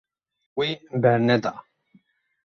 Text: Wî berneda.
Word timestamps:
Wî 0.57 0.69
berneda. 1.01 1.53